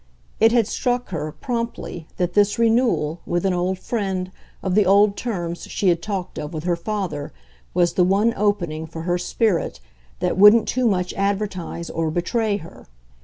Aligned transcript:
It 0.39 0.51
had 0.51 0.65
struck 0.65 1.09
her, 1.09 1.31
promptly, 1.31 2.07
that 2.17 2.33
this 2.33 2.57
renewal, 2.57 3.21
with 3.23 3.45
an 3.45 3.53
old 3.53 3.77
friend, 3.77 4.31
of 4.63 4.73
the 4.73 4.83
old 4.83 5.15
terms 5.15 5.65
she 5.69 5.89
had 5.89 6.01
talked 6.01 6.39
of 6.39 6.55
with 6.55 6.63
her 6.63 6.75
father, 6.75 7.31
was 7.75 7.93
the 7.93 8.03
one 8.03 8.33
opening, 8.35 8.87
for 8.87 9.03
her 9.03 9.19
spirit, 9.19 9.79
that 10.19 10.39
wouldn't 10.39 10.67
too 10.67 10.87
much 10.87 11.13
advertise 11.13 11.91
or 11.91 12.09
betray 12.09 12.57
her. 12.57 12.87